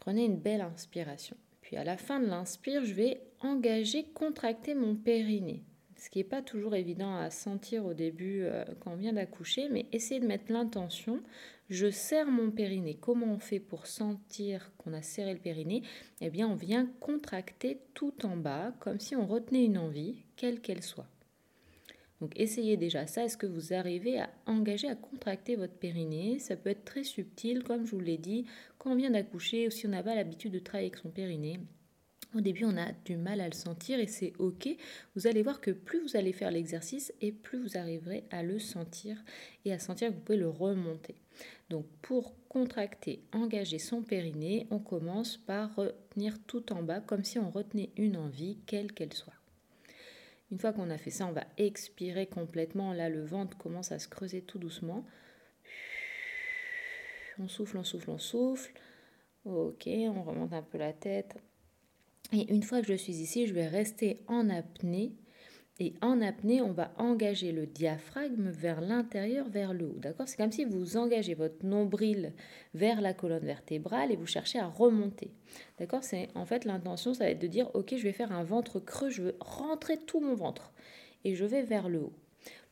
Prenez 0.00 0.24
une 0.24 0.38
belle 0.38 0.62
inspiration. 0.62 1.36
Puis 1.60 1.76
à 1.76 1.84
la 1.84 1.98
fin 1.98 2.20
de 2.20 2.26
l'inspire, 2.26 2.86
je 2.86 2.94
vais 2.94 3.20
engager, 3.40 4.04
contracter 4.14 4.74
mon 4.74 4.96
périnée. 4.96 5.62
Ce 5.96 6.10
qui 6.10 6.18
n'est 6.18 6.24
pas 6.24 6.42
toujours 6.42 6.74
évident 6.74 7.16
à 7.16 7.30
sentir 7.30 7.86
au 7.86 7.94
début 7.94 8.42
euh, 8.42 8.64
quand 8.80 8.92
on 8.92 8.96
vient 8.96 9.14
d'accoucher, 9.14 9.68
mais 9.70 9.86
essayez 9.92 10.20
de 10.20 10.26
mettre 10.26 10.52
l'intention 10.52 11.22
je 11.68 11.90
serre 11.90 12.30
mon 12.30 12.50
périnée. 12.50 12.96
Comment 13.00 13.26
on 13.26 13.38
fait 13.38 13.58
pour 13.58 13.86
sentir 13.86 14.70
qu'on 14.78 14.92
a 14.92 15.02
serré 15.02 15.32
le 15.32 15.40
périnée? 15.40 15.82
Eh 16.20 16.30
bien, 16.30 16.48
on 16.48 16.54
vient 16.54 16.88
contracter 17.00 17.80
tout 17.94 18.14
en 18.24 18.36
bas, 18.36 18.72
comme 18.78 19.00
si 19.00 19.16
on 19.16 19.26
retenait 19.26 19.64
une 19.64 19.78
envie, 19.78 20.22
quelle 20.36 20.60
qu'elle 20.60 20.82
soit. 20.82 21.08
Donc 22.20 22.32
essayez 22.36 22.76
déjà 22.76 23.06
ça. 23.06 23.24
Est-ce 23.24 23.36
que 23.36 23.46
vous 23.46 23.74
arrivez 23.74 24.20
à 24.20 24.30
engager, 24.46 24.88
à 24.88 24.94
contracter 24.94 25.56
votre 25.56 25.74
périnée? 25.74 26.38
Ça 26.38 26.56
peut 26.56 26.70
être 26.70 26.84
très 26.84 27.04
subtil, 27.04 27.62
comme 27.62 27.84
je 27.84 27.90
vous 27.90 28.00
l'ai 28.00 28.16
dit, 28.16 28.46
quand 28.78 28.92
on 28.92 28.96
vient 28.96 29.10
d'accoucher 29.10 29.66
ou 29.66 29.70
si 29.70 29.86
on 29.86 29.90
n'a 29.90 30.02
pas 30.02 30.14
l'habitude 30.14 30.52
de 30.52 30.58
travailler 30.60 30.88
avec 30.88 31.00
son 31.00 31.10
périnée. 31.10 31.60
Au 32.36 32.42
début, 32.42 32.66
on 32.66 32.76
a 32.76 32.92
du 33.06 33.16
mal 33.16 33.40
à 33.40 33.48
le 33.48 33.54
sentir 33.54 33.98
et 33.98 34.06
c'est 34.06 34.34
OK. 34.38 34.68
Vous 35.14 35.26
allez 35.26 35.42
voir 35.42 35.58
que 35.58 35.70
plus 35.70 36.02
vous 36.02 36.16
allez 36.18 36.34
faire 36.34 36.50
l'exercice 36.50 37.10
et 37.22 37.32
plus 37.32 37.62
vous 37.62 37.78
arriverez 37.78 38.24
à 38.30 38.42
le 38.42 38.58
sentir 38.58 39.16
et 39.64 39.72
à 39.72 39.78
sentir 39.78 40.10
que 40.10 40.14
vous 40.14 40.20
pouvez 40.20 40.36
le 40.36 40.50
remonter. 40.50 41.14
Donc 41.70 41.86
pour 42.02 42.34
contracter, 42.48 43.22
engager 43.32 43.78
son 43.78 44.02
périnée, 44.02 44.66
on 44.70 44.78
commence 44.78 45.38
par 45.38 45.74
retenir 45.76 46.36
tout 46.46 46.74
en 46.74 46.82
bas 46.82 47.00
comme 47.00 47.24
si 47.24 47.38
on 47.38 47.48
retenait 47.48 47.88
une 47.96 48.18
envie, 48.18 48.58
quelle 48.66 48.92
qu'elle 48.92 49.14
soit. 49.14 49.32
Une 50.52 50.58
fois 50.58 50.74
qu'on 50.74 50.90
a 50.90 50.98
fait 50.98 51.10
ça, 51.10 51.26
on 51.26 51.32
va 51.32 51.46
expirer 51.56 52.26
complètement. 52.26 52.92
Là, 52.92 53.08
le 53.08 53.24
ventre 53.24 53.56
commence 53.56 53.92
à 53.92 53.98
se 53.98 54.08
creuser 54.08 54.42
tout 54.42 54.58
doucement. 54.58 55.06
On 57.38 57.48
souffle, 57.48 57.78
on 57.78 57.84
souffle, 57.84 58.10
on 58.10 58.18
souffle. 58.18 58.72
Ok, 59.46 59.86
on 59.86 60.22
remonte 60.22 60.52
un 60.52 60.62
peu 60.62 60.76
la 60.76 60.92
tête. 60.92 61.36
Et 62.32 62.52
une 62.52 62.62
fois 62.62 62.80
que 62.80 62.88
je 62.88 62.94
suis 62.94 63.14
ici, 63.14 63.46
je 63.46 63.54
vais 63.54 63.68
rester 63.68 64.20
en 64.26 64.50
apnée 64.50 65.12
et 65.78 65.92
en 66.00 66.22
apnée, 66.22 66.62
on 66.62 66.72
va 66.72 66.90
engager 66.96 67.52
le 67.52 67.66
diaphragme 67.66 68.48
vers 68.48 68.80
l'intérieur, 68.80 69.46
vers 69.48 69.74
le 69.74 69.88
haut. 69.88 69.98
D'accord? 69.98 70.26
C'est 70.26 70.38
comme 70.38 70.50
si 70.50 70.64
vous 70.64 70.96
engagez 70.96 71.34
votre 71.34 71.66
nombril 71.66 72.32
vers 72.72 73.02
la 73.02 73.12
colonne 73.12 73.44
vertébrale 73.44 74.10
et 74.10 74.16
vous 74.16 74.26
cherchez 74.26 74.58
à 74.58 74.68
remonter. 74.68 75.30
D'accord? 75.78 76.02
C'est 76.02 76.28
en 76.34 76.46
fait 76.46 76.64
l'intention, 76.64 77.12
ça 77.12 77.24
va 77.24 77.30
être 77.30 77.42
de 77.42 77.46
dire 77.46 77.70
OK, 77.74 77.94
je 77.94 78.02
vais 78.02 78.12
faire 78.12 78.32
un 78.32 78.42
ventre 78.42 78.80
creux, 78.80 79.10
je 79.10 79.22
veux 79.22 79.36
rentrer 79.38 79.98
tout 79.98 80.20
mon 80.20 80.34
ventre 80.34 80.72
et 81.24 81.34
je 81.34 81.44
vais 81.44 81.62
vers 81.62 81.90
le 81.90 82.00
haut. 82.00 82.14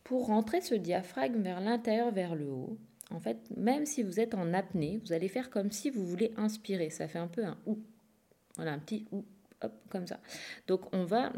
Pour 0.02 0.26
rentrer 0.26 0.62
ce 0.62 0.74
diaphragme 0.74 1.42
vers 1.42 1.60
l'intérieur, 1.60 2.10
vers 2.10 2.34
le 2.34 2.48
haut, 2.48 2.78
En 3.10 3.20
fait, 3.20 3.38
même 3.54 3.84
si 3.84 4.02
vous 4.02 4.18
êtes 4.18 4.34
en 4.34 4.54
apnée, 4.54 4.98
vous 5.04 5.12
allez 5.12 5.28
faire 5.28 5.50
comme 5.50 5.70
si 5.70 5.90
vous 5.90 6.06
voulez 6.06 6.32
inspirer. 6.38 6.88
Ça 6.88 7.06
fait 7.06 7.18
un 7.18 7.28
peu 7.28 7.44
un 7.44 7.58
ou. 7.66 7.78
Voilà, 8.56 8.72
un 8.72 8.78
petit 8.78 9.06
ou, 9.12 9.24
comme 9.90 10.06
ça. 10.06 10.20
Donc 10.66 10.82
on 10.92 11.04
va 11.04 11.32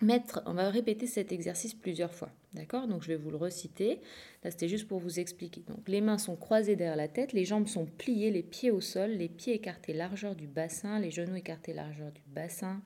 mettre, 0.00 0.42
on 0.46 0.54
va 0.54 0.70
répéter 0.70 1.06
cet 1.06 1.32
exercice 1.32 1.74
plusieurs 1.74 2.12
fois. 2.14 2.30
D'accord? 2.54 2.86
Donc 2.86 3.02
je 3.02 3.08
vais 3.08 3.16
vous 3.16 3.30
le 3.30 3.36
reciter. 3.36 4.00
Là, 4.42 4.50
c'était 4.50 4.68
juste 4.68 4.88
pour 4.88 4.98
vous 4.98 5.20
expliquer. 5.20 5.62
Donc 5.68 5.88
les 5.88 6.00
mains 6.00 6.18
sont 6.18 6.36
croisées 6.36 6.76
derrière 6.76 6.96
la 6.96 7.08
tête, 7.08 7.32
les 7.32 7.44
jambes 7.44 7.66
sont 7.66 7.86
pliées, 7.86 8.30
les 8.30 8.42
pieds 8.42 8.70
au 8.70 8.80
sol, 8.80 9.10
les 9.10 9.28
pieds 9.28 9.54
écartés 9.54 9.92
largeur 9.92 10.34
du 10.34 10.46
bassin, 10.46 10.98
les 10.98 11.10
genoux 11.10 11.36
écartés 11.36 11.74
largeur 11.74 12.12
du 12.12 12.22
bassin. 12.28 12.82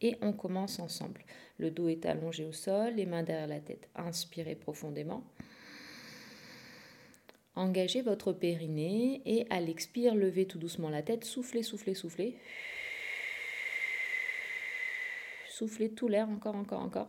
Et 0.00 0.16
on 0.20 0.32
commence 0.32 0.80
ensemble. 0.80 1.24
Le 1.58 1.70
dos 1.70 1.88
est 1.88 2.06
allongé 2.06 2.44
au 2.44 2.52
sol, 2.52 2.94
les 2.94 3.06
mains 3.06 3.22
derrière 3.22 3.46
la 3.46 3.60
tête. 3.60 3.88
Inspirez 3.94 4.56
profondément. 4.56 5.22
Engagez 7.54 8.00
votre 8.00 8.32
périnée 8.32 9.20
et 9.26 9.46
à 9.50 9.60
l'expire, 9.60 10.14
levez 10.14 10.46
tout 10.46 10.58
doucement 10.58 10.88
la 10.88 11.02
tête. 11.02 11.24
Soufflez, 11.24 11.62
soufflez, 11.62 11.94
soufflez. 11.94 12.36
Soufflez 15.62 15.90
tout 15.90 16.08
l'air, 16.08 16.28
encore, 16.28 16.56
encore, 16.56 16.80
encore. 16.80 17.08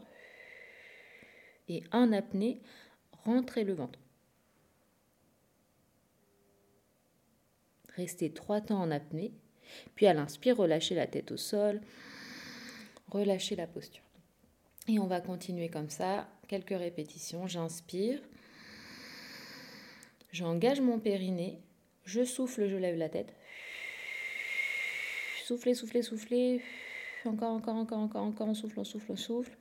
Et 1.67 1.81
en 1.91 2.13
apnée, 2.13 2.61
rentrez 3.23 3.63
le 3.63 3.73
ventre. 3.73 3.97
Restez 7.95 8.31
trois 8.31 8.61
temps 8.61 8.79
en 8.79 8.91
apnée. 8.91 9.33
Puis 9.95 10.05
à 10.05 10.13
l'inspire, 10.13 10.55
relâchez 10.55 10.93
la 10.93 11.07
tête 11.07 11.31
au 11.31 11.37
sol. 11.37 11.81
Relâchez 13.07 13.55
la 13.55 13.65
posture. 13.65 14.03
Et 14.87 14.99
on 14.99 15.07
va 15.07 15.19
continuer 15.19 15.69
comme 15.69 15.89
ça. 15.89 16.29
Quelques 16.47 16.77
répétitions. 16.77 17.47
J'inspire. 17.47 18.21
J'engage 20.31 20.79
mon 20.79 20.99
périnée. 20.99 21.59
Je 22.05 22.23
souffle, 22.23 22.67
je 22.67 22.75
lève 22.75 22.97
la 22.97 23.09
tête. 23.09 23.33
Soufflez, 25.43 25.73
soufflez, 25.73 26.03
soufflez. 26.03 26.61
Encore, 27.25 27.51
encore, 27.51 27.75
encore, 27.75 27.99
encore, 27.99 28.23
encore. 28.23 28.47
On 28.47 28.53
souffle, 28.53 28.79
on 28.79 28.83
souffle, 28.83 29.11
on 29.11 29.15
souffle. 29.15 29.57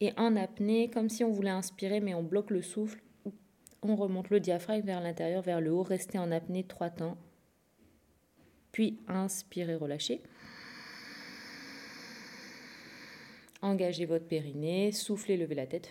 Et 0.00 0.12
en 0.16 0.36
apnée, 0.36 0.90
comme 0.90 1.08
si 1.08 1.24
on 1.24 1.30
voulait 1.30 1.50
inspirer, 1.50 2.00
mais 2.00 2.14
on 2.14 2.22
bloque 2.22 2.50
le 2.50 2.62
souffle. 2.62 3.00
On 3.82 3.96
remonte 3.96 4.30
le 4.30 4.40
diaphragme 4.40 4.84
vers 4.84 5.00
l'intérieur, 5.00 5.42
vers 5.42 5.60
le 5.60 5.72
haut. 5.72 5.82
Restez 5.82 6.18
en 6.18 6.30
apnée 6.30 6.64
trois 6.64 6.90
temps. 6.90 7.16
Puis 8.72 8.98
inspirez, 9.08 9.74
relâchez. 9.74 10.22
Engagez 13.62 14.06
votre 14.06 14.26
périnée, 14.26 14.92
soufflez, 14.92 15.36
levez 15.36 15.54
la 15.54 15.66
tête. 15.66 15.90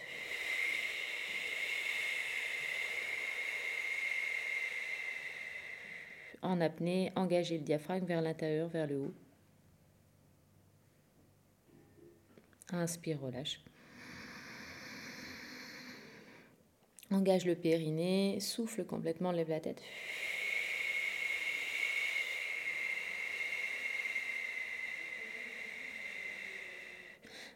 En 6.42 6.62
apnée, 6.62 7.12
engagez 7.16 7.58
le 7.58 7.64
diaphragme 7.64 8.06
vers 8.06 8.22
l'intérieur, 8.22 8.70
vers 8.70 8.88
le 8.88 8.98
haut. 8.98 9.14
Inspire, 12.72 13.20
relâche. 13.20 13.62
Engage 17.12 17.46
le 17.46 17.56
périnée, 17.56 18.40
souffle 18.40 18.86
complètement, 18.86 19.32
lève 19.32 19.50
la 19.50 19.60
tête. 19.60 19.82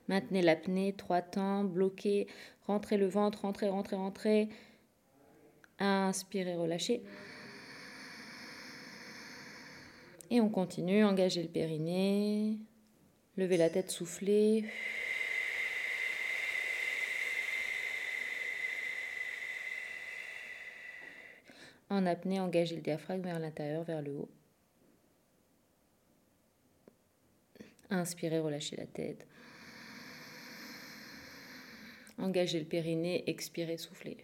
Maintenez 0.07 0.41
l'apnée, 0.41 0.93
trois 0.93 1.21
temps, 1.21 1.63
bloquez, 1.63 2.27
rentrez 2.65 2.97
le 2.97 3.05
ventre, 3.05 3.41
rentrez, 3.41 3.69
rentrez, 3.69 3.95
rentrez. 3.95 4.49
Inspirez, 5.79 6.55
relâchez. 6.55 7.03
Et 10.31 10.41
on 10.41 10.49
continue, 10.49 11.03
engagez 11.03 11.43
le 11.43 11.49
périnée, 11.49 12.57
levez 13.37 13.57
la 13.57 13.69
tête, 13.69 13.91
soufflez. 13.91 14.65
En 21.93 22.07
apnée, 22.07 22.39
engagez 22.39 22.75
le 22.75 22.81
diaphragme 22.81 23.21
vers 23.21 23.37
l'intérieur, 23.37 23.83
vers 23.83 24.01
le 24.01 24.13
haut. 24.13 24.29
Inspirez, 27.91 28.39
relâchez 28.39 28.75
la 28.75 28.87
tête. 28.87 29.27
Engagez 32.17 32.59
le 32.59 32.65
périnée, 32.65 33.23
expirez, 33.29 33.77
soufflez. 33.77 34.17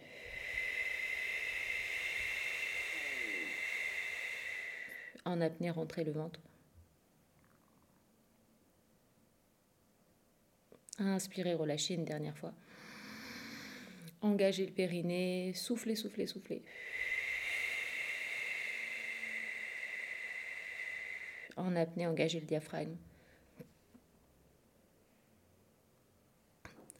En 5.24 5.40
apnée, 5.40 5.70
rentrez 5.70 6.02
le 6.02 6.10
ventre. 6.10 6.40
Inspirez, 10.98 11.54
relâchez 11.54 11.94
une 11.94 12.04
dernière 12.04 12.36
fois. 12.36 12.52
Engagez 14.22 14.66
le 14.66 14.72
périnée, 14.72 15.52
soufflez, 15.54 15.94
soufflez, 15.94 16.26
soufflez. 16.26 16.64
En 21.70 21.76
apnée, 21.76 22.06
engagez 22.06 22.40
le 22.40 22.46
diaphragme. 22.46 22.96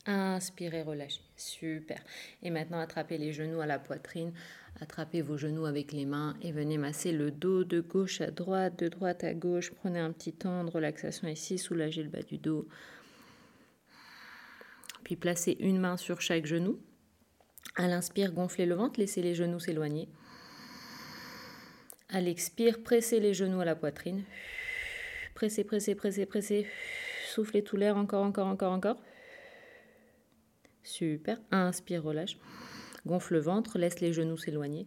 Inspirez, 0.06 0.82
relâchez. 0.82 1.22
Super. 1.36 2.00
Et 2.42 2.50
maintenant, 2.50 2.78
attrapez 2.78 3.18
les 3.18 3.32
genoux 3.32 3.60
à 3.60 3.66
la 3.66 3.78
poitrine. 3.78 4.32
Attrapez 4.80 5.22
vos 5.22 5.36
genoux 5.36 5.66
avec 5.66 5.92
les 5.92 6.06
mains 6.06 6.36
et 6.42 6.52
venez 6.52 6.78
masser 6.78 7.10
le 7.12 7.30
dos 7.30 7.64
de 7.64 7.80
gauche 7.80 8.20
à 8.20 8.30
droite, 8.30 8.78
de 8.78 8.88
droite 8.88 9.24
à 9.24 9.34
gauche. 9.34 9.72
Prenez 9.72 9.98
un 9.98 10.12
petit 10.12 10.32
temps 10.32 10.64
de 10.64 10.70
relaxation 10.70 11.26
ici, 11.28 11.58
soulagez 11.58 12.02
le 12.02 12.08
bas 12.08 12.22
du 12.22 12.38
dos. 12.38 12.66
Puis 15.02 15.16
placez 15.16 15.56
une 15.60 15.80
main 15.80 15.96
sur 15.96 16.20
chaque 16.20 16.46
genou. 16.46 16.80
À 17.76 17.88
l'inspire, 17.88 18.32
gonflez 18.32 18.66
le 18.66 18.76
ventre, 18.76 19.00
laissez 19.00 19.22
les 19.22 19.34
genoux 19.34 19.60
s'éloigner. 19.60 20.08
À 22.08 22.20
l'expire, 22.20 22.82
pressez 22.82 23.20
les 23.20 23.34
genoux 23.34 23.60
à 23.60 23.64
la 23.64 23.76
poitrine. 23.76 24.24
Pressez, 25.40 25.64
pressez, 25.64 25.94
pressez, 25.94 26.26
pressez. 26.26 26.66
Soufflez 27.30 27.64
tout 27.64 27.78
l'air, 27.78 27.96
encore, 27.96 28.22
encore, 28.22 28.46
encore, 28.46 28.72
encore. 28.72 28.98
Super. 30.82 31.40
Inspire, 31.50 32.02
relâche. 32.02 32.36
Gonfle 33.06 33.32
le 33.32 33.40
ventre, 33.40 33.78
laisse 33.78 34.00
les 34.00 34.12
genoux 34.12 34.36
s'éloigner. 34.36 34.86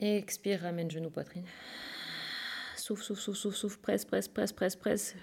Expire, 0.00 0.62
ramène 0.62 0.90
genou, 0.90 1.10
poitrine. 1.10 1.44
Souffle, 2.78 3.04
souffle, 3.04 3.20
souffle, 3.20 3.38
souffle, 3.38 3.56
souffle, 3.58 3.80
presse, 3.82 4.06
presse, 4.06 4.28
presse, 4.28 4.54
presse, 4.54 4.76
presse. 4.76 5.14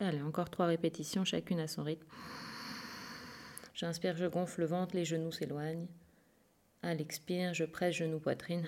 Allez, 0.00 0.22
encore 0.22 0.48
trois 0.48 0.64
répétitions, 0.64 1.26
chacune 1.26 1.60
à 1.60 1.68
son 1.68 1.82
rythme. 1.82 2.06
J'inspire, 3.74 4.16
je 4.16 4.24
gonfle 4.24 4.62
le 4.62 4.68
ventre, 4.68 4.96
les 4.96 5.04
genoux 5.04 5.32
s'éloignent. 5.32 5.86
À 6.80 6.94
l'expire, 6.94 7.52
je 7.52 7.66
presse 7.66 7.96
genou, 7.96 8.20
poitrine. 8.20 8.66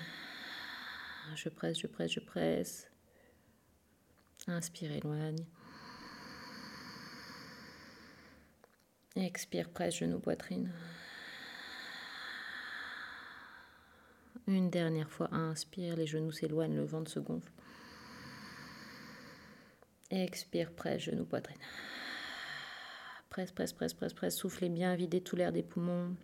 Je 1.35 1.49
presse, 1.49 1.79
je 1.79 1.87
presse, 1.87 2.13
je 2.13 2.21
presse. 2.21 2.91
Inspire, 4.47 4.93
éloigne. 4.93 5.45
Expire, 9.17 9.69
presse, 9.69 9.97
genou, 9.97 10.21
poitrine. 10.21 10.73
Une 14.47 14.71
dernière 14.71 15.11
fois, 15.11 15.29
inspire, 15.33 15.97
les 15.97 16.07
genoux 16.07 16.33
s'éloignent, 16.33 16.77
le 16.77 16.85
ventre 16.85 17.11
se 17.11 17.19
gonfle. 17.19 17.53
Expire, 20.11 20.73
presse, 20.73 21.03
genou, 21.03 21.25
poitrine. 21.25 21.59
Presse, 23.29 23.53
presse, 23.53 23.73
presse, 23.73 23.93
presse, 23.93 24.15
presse. 24.15 24.37
Soufflez 24.37 24.69
bien, 24.69 24.95
videz 24.97 25.21
tout 25.21 25.37
l'air 25.37 25.53
des 25.53 25.63
poumons. 25.63 26.17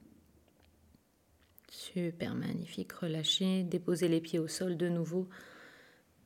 Super, 1.74 2.36
magnifique. 2.36 2.92
Relâchez, 2.92 3.64
déposez 3.64 4.06
les 4.06 4.20
pieds 4.20 4.38
au 4.38 4.46
sol 4.46 4.76
de 4.76 4.88
nouveau. 4.88 5.28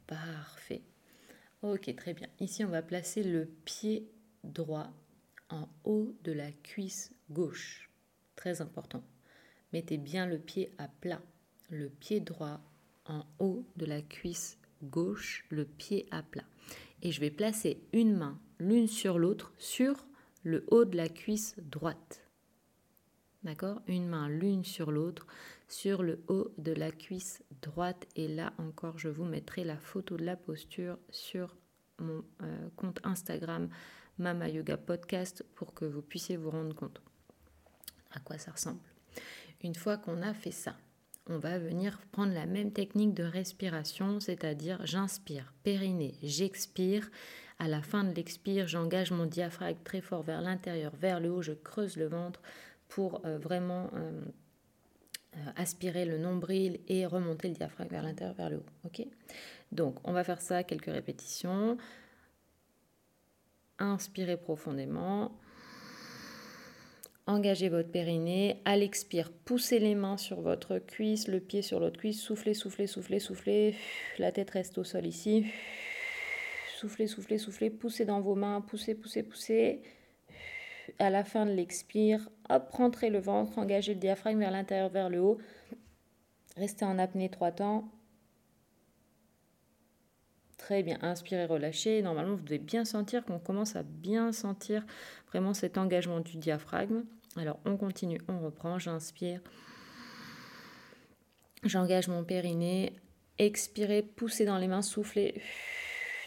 Parfait. 0.07 0.83
Ok, 1.63 1.93
très 1.97 2.13
bien. 2.13 2.29
Ici, 2.39 2.65
on 2.67 2.69
va 2.69 2.83
placer 2.83 3.23
le 3.23 3.47
pied 3.65 4.11
droit 4.45 4.93
en 5.49 5.67
haut 5.85 6.15
de 6.23 6.33
la 6.33 6.53
cuisse 6.53 7.13
gauche. 7.31 7.91
Très 8.37 8.61
important. 8.61 9.03
Mettez 9.73 9.97
bien 9.97 10.27
le 10.27 10.39
pied 10.39 10.71
à 10.77 10.87
plat. 10.87 11.23
Le 11.71 11.89
pied 11.89 12.21
droit 12.21 12.61
en 13.07 13.25
haut 13.39 13.65
de 13.77 13.87
la 13.87 14.03
cuisse 14.03 14.59
gauche, 14.83 15.47
le 15.49 15.65
pied 15.65 16.07
à 16.11 16.23
plat. 16.23 16.45
Et 17.03 17.11
je 17.11 17.21
vais 17.21 17.31
placer 17.31 17.81
une 17.95 18.15
main 18.15 18.39
l'une 18.59 18.87
sur 18.87 19.19
l'autre 19.19 19.55
sur 19.57 20.07
le 20.43 20.67
haut 20.69 20.85
de 20.85 20.97
la 20.97 21.09
cuisse 21.09 21.57
droite. 21.59 22.28
D'accord? 23.45 23.81
Une 23.87 24.07
main 24.07 24.29
l'une 24.29 24.65
sur 24.65 24.91
l'autre 24.91 25.27
sur 25.69 26.03
le 26.03 26.21
haut 26.29 26.53
de 26.59 26.73
la 26.73 26.91
cuisse 26.91 27.43
droite. 27.63 28.07
Et 28.17 28.27
là 28.27 28.53
encore, 28.59 28.99
je 28.99 29.09
vous 29.09 29.25
mettrai 29.25 29.65
la 29.65 29.77
photo 29.77 30.17
de 30.17 30.25
la 30.25 30.37
posture 30.37 30.99
sur 31.11 31.57
mon 31.99 32.25
euh, 32.43 32.69
compte 32.77 33.01
Instagram 33.05 33.69
Mama 34.19 34.49
Yoga 34.49 34.77
Podcast 34.77 35.45
pour 35.55 35.75
que 35.75 35.85
vous 35.85 36.03
puissiez 36.03 36.37
vous 36.37 36.51
rendre 36.51 36.75
compte 36.75 37.01
à 38.13 38.21
quoi 38.21 38.39
ça 38.39 38.53
ressemble. 38.53 38.81
Une 39.63 39.75
fois 39.75 39.99
qu'on 39.99 40.23
a 40.23 40.35
fait 40.35 40.51
ça, 40.51 40.77
on 41.27 41.39
va 41.39 41.59
venir 41.59 41.99
prendre 42.11 42.33
la 42.33 42.47
même 42.47 42.73
technique 42.73 43.15
de 43.15 43.23
respiration, 43.25 44.19
c'est-à-dire 44.19 44.85
j'inspire, 44.87 45.53
périnée, 45.63 46.15
j'expire. 46.23 47.11
À 47.59 47.69
la 47.69 47.83
fin 47.83 48.05
de 48.05 48.15
l'expire, 48.15 48.67
j'engage 48.67 49.11
mon 49.11 49.27
diaphragme 49.27 49.83
très 49.85 50.01
fort 50.01 50.23
vers 50.23 50.41
l'intérieur, 50.41 50.95
vers 50.97 51.21
le 51.21 51.31
haut, 51.31 51.43
je 51.43 51.53
creuse 51.53 51.97
le 51.97 52.07
ventre 52.07 52.41
pour 52.89 53.25
euh, 53.25 53.39
vraiment 53.39 53.91
euh, 53.95 54.21
euh, 55.37 55.51
aspirer 55.57 56.05
le 56.05 56.19
nombril 56.19 56.81
et 56.89 57.07
remonter 57.07 57.49
le 57.49 57.55
diaphragme 57.55 57.91
vers 57.91 58.03
l'intérieur, 58.03 58.35
vers 58.35 58.51
le 58.51 58.57
haut. 58.57 58.67
Ok? 58.87 59.07
Donc, 59.73 59.97
on 60.05 60.13
va 60.13 60.25
faire 60.25 60.41
ça 60.41 60.65
quelques 60.65 60.87
répétitions. 60.87 61.77
Inspirez 63.79 64.37
profondément. 64.37 65.39
Engagez 67.27 67.69
votre 67.69 67.91
périnée. 67.91 68.63
À 68.65 68.77
l'expire, 68.77 69.31
poussez 69.31 69.79
les 69.79 69.95
mains 69.95 70.17
sur 70.17 70.41
votre 70.41 70.79
cuisse, 70.79 71.29
le 71.29 71.41
pied 71.41 71.61
sur 71.61 71.79
l'autre 71.79 71.99
cuisse. 71.99 72.23
Soufflez, 72.23 72.55
soufflez, 72.55 72.87
soufflez, 72.87 73.21
soufflez. 73.21 73.75
La 74.19 74.33
tête 74.33 74.51
reste 74.51 74.79
au 74.79 74.85
sol 74.85 75.05
ici. 75.05 75.45
Soufflez, 76.79 77.07
soufflez, 77.07 77.37
soufflez. 77.37 77.69
Poussez 77.69 78.07
dans 78.07 78.23
vos 78.23 78.35
mains. 78.35 78.63
Poussez, 78.63 78.95
poussez, 78.95 79.23
poussez. 79.23 79.83
À 80.99 81.11
la 81.11 81.25
fin 81.25 81.47
de 81.47 81.53
l'expire, 81.53 82.29
hop, 82.49 82.69
rentrez 82.71 83.11
le 83.11 83.19
ventre. 83.19 83.59
Engagez 83.59 83.95
le 83.95 84.01
diaphragme 84.01 84.41
vers 84.41 84.51
l'intérieur, 84.51 84.89
vers 84.89 85.11
le 85.11 85.21
haut. 85.21 85.39
Restez 86.57 86.85
en 86.85 86.99
apnée 86.99 87.29
trois 87.29 87.53
temps. 87.53 87.89
Très 90.57 90.83
bien, 90.83 90.99
inspirez, 91.03 91.47
relâchez. 91.47 92.03
Normalement, 92.03 92.35
vous 92.35 92.43
devez 92.43 92.59
bien 92.59 92.85
sentir 92.85 93.25
qu'on 93.25 93.39
commence 93.39 93.77
à 93.77 93.83
bien 93.83 94.33
sentir 94.33 94.85
vraiment 95.29 95.55
cet 95.55 95.79
engagement 95.79 96.21
du 96.21 96.37
diaphragme. 96.37 97.05
Alors 97.37 97.61
on 97.65 97.77
continue, 97.77 98.21
on 98.29 98.41
reprend, 98.41 98.79
j'inspire. 98.79 99.41
J'engage 101.65 102.09
mon 102.09 102.25
périnée. 102.25 102.93
Expirez, 103.39 104.03
poussez 104.03 104.45
dans 104.45 104.59
les 104.59 104.67
mains, 104.67 104.83
soufflez. 104.83 105.41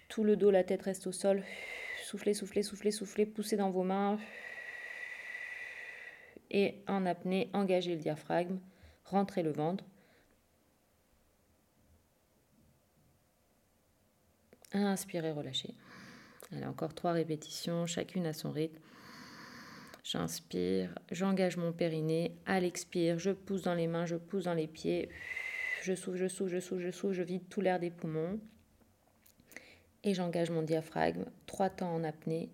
Tout 0.07 0.23
le 0.23 0.37
dos, 0.37 0.51
la 0.51 0.63
tête 0.63 0.83
reste 0.83 1.07
au 1.07 1.11
sol. 1.11 1.43
Soufflez, 2.03 2.33
soufflez, 2.33 2.63
soufflez, 2.63 2.91
soufflez, 2.91 3.25
poussez 3.25 3.57
dans 3.57 3.69
vos 3.69 3.83
mains. 3.83 4.17
Et 6.51 6.83
en 6.87 7.05
apnée, 7.05 7.49
engagez 7.53 7.95
le 7.95 8.01
diaphragme, 8.01 8.59
rentrez 9.05 9.41
le 9.41 9.51
ventre. 9.51 9.85
Inspirez, 14.73 15.31
relâchez. 15.31 15.73
Allez, 16.51 16.65
encore 16.65 16.93
trois 16.93 17.13
répétitions, 17.13 17.85
chacune 17.85 18.25
à 18.25 18.33
son 18.33 18.51
rythme. 18.51 18.79
J'inspire, 20.03 20.93
j'engage 21.11 21.55
mon 21.55 21.71
périnée. 21.71 22.35
À 22.45 22.59
l'expire, 22.59 23.17
je 23.17 23.31
pousse 23.31 23.61
dans 23.61 23.75
les 23.75 23.87
mains, 23.87 24.05
je 24.05 24.17
pousse 24.17 24.45
dans 24.45 24.53
les 24.53 24.67
pieds. 24.67 25.09
Je 25.83 25.95
souffle, 25.95 26.17
je 26.17 26.27
souffle, 26.27 26.51
je 26.51 26.59
souffle, 26.59 26.81
je 26.83 26.91
souffle, 26.91 27.13
je 27.13 27.23
vide 27.23 27.47
tout 27.49 27.61
l'air 27.61 27.79
des 27.79 27.91
poumons. 27.91 28.39
Et 30.03 30.13
j'engage 30.13 30.49
mon 30.49 30.63
diaphragme. 30.63 31.25
Trois 31.45 31.69
temps 31.69 31.93
en 31.93 32.03
apnée. 32.03 32.49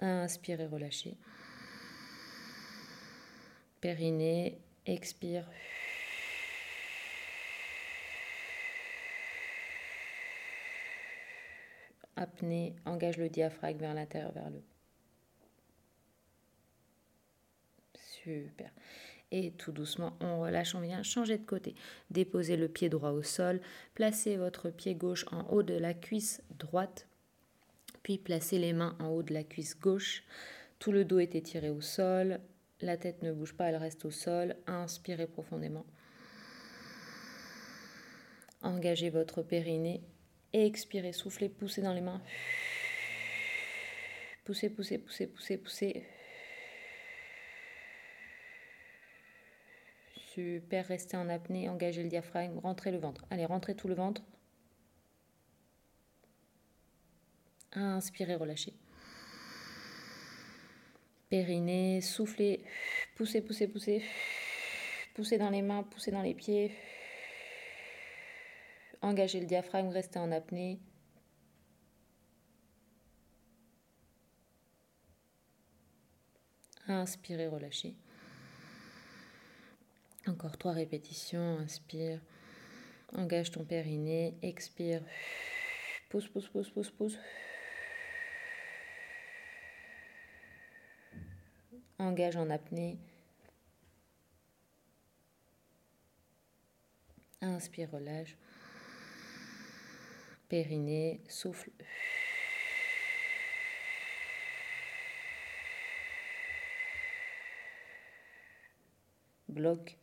Inspire 0.00 0.60
et 0.60 0.66
relâchez. 0.66 1.16
Périnée, 3.80 4.58
expire. 4.86 5.44
apnée, 12.18 12.74
engage 12.84 13.16
le 13.16 13.28
diaphragme 13.28 13.78
vers 13.78 13.94
l'intérieur, 13.94 14.32
vers 14.32 14.50
le 14.50 14.60
Super. 17.94 18.70
Et 19.30 19.52
tout 19.52 19.72
doucement, 19.72 20.16
on 20.20 20.40
relâche, 20.40 20.74
on 20.74 20.80
vient 20.80 21.02
changer 21.02 21.38
de 21.38 21.44
côté. 21.44 21.74
Déposez 22.10 22.56
le 22.56 22.68
pied 22.68 22.88
droit 22.88 23.10
au 23.10 23.22
sol, 23.22 23.60
placez 23.94 24.36
votre 24.36 24.70
pied 24.70 24.94
gauche 24.94 25.26
en 25.30 25.42
haut 25.50 25.62
de 25.62 25.74
la 25.74 25.94
cuisse 25.94 26.42
droite, 26.58 27.07
placez 28.16 28.58
les 28.58 28.72
mains 28.72 28.96
en 29.00 29.08
haut 29.08 29.22
de 29.22 29.34
la 29.34 29.44
cuisse 29.44 29.78
gauche. 29.78 30.24
Tout 30.78 30.92
le 30.92 31.04
dos 31.04 31.18
est 31.18 31.34
étiré 31.34 31.68
au 31.68 31.82
sol, 31.82 32.40
la 32.80 32.96
tête 32.96 33.22
ne 33.22 33.32
bouge 33.32 33.54
pas, 33.54 33.66
elle 33.66 33.76
reste 33.76 34.06
au 34.06 34.10
sol. 34.10 34.56
Inspirez 34.66 35.26
profondément. 35.26 35.84
Engagez 38.62 39.10
votre 39.10 39.42
périnée 39.42 40.00
expirez, 40.52 41.12
soufflez, 41.12 41.48
poussez 41.48 41.82
dans 41.82 41.92
les 41.92 42.00
mains. 42.00 42.22
Poussez, 44.44 44.70
poussez, 44.70 44.98
poussez, 44.98 45.26
poussez, 45.26 45.58
poussez. 45.58 46.06
Super, 50.32 50.86
restez 50.86 51.16
en 51.16 51.28
apnée, 51.28 51.68
engagez 51.68 52.02
le 52.02 52.08
diaphragme, 52.08 52.58
rentrez 52.58 52.92
le 52.92 52.98
ventre. 52.98 53.26
Allez, 53.30 53.44
rentrez 53.44 53.74
tout 53.74 53.88
le 53.88 53.94
ventre. 53.94 54.22
Inspirez, 57.72 58.36
relâchez. 58.36 58.74
Périnée, 61.28 62.00
soufflez, 62.00 62.64
poussez, 63.14 63.40
poussez, 63.42 63.68
poussez. 63.68 64.02
Poussez 65.14 65.36
dans 65.36 65.50
les 65.50 65.62
mains, 65.62 65.82
poussez 65.82 66.10
dans 66.10 66.22
les 66.22 66.34
pieds. 66.34 66.74
Engagez 69.02 69.40
le 69.40 69.46
diaphragme, 69.46 69.88
restez 69.88 70.18
en 70.18 70.32
apnée. 70.32 70.78
Inspirez, 76.86 77.48
relâchez. 77.48 77.94
Encore 80.26 80.56
trois 80.56 80.72
répétitions. 80.72 81.58
Inspire. 81.58 82.20
Engage 83.14 83.50
ton 83.50 83.64
périnée. 83.64 84.34
Expire. 84.42 85.02
Pousse, 86.08 86.28
pousse, 86.28 86.48
pousse, 86.48 86.70
pousse, 86.70 86.90
pousse. 86.90 87.18
Engage 91.98 92.36
en 92.36 92.50
apnée. 92.50 92.98
Inspire, 97.40 97.90
relâche 97.90 98.36
périnée, 100.48 101.20
souffle. 101.28 101.70
Bloc. 109.48 109.96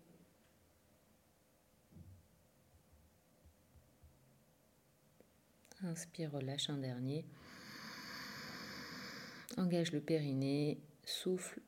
Inspire, 5.83 6.31
relâche 6.31 6.69
un 6.69 6.77
dernier. 6.77 7.25
Engage 9.57 9.91
le 9.91 10.01
périnée, 10.01 10.79
souffle. 11.03 11.61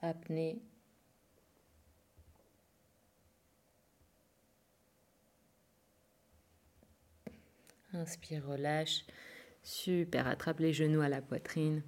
Apnée, 0.00 0.60
Inspire, 7.94 8.46
relâche. 8.46 9.04
Super, 9.62 10.26
attrape 10.26 10.60
les 10.60 10.72
genoux 10.72 11.00
à 11.00 11.08
la 11.08 11.22
poitrine. 11.22 11.82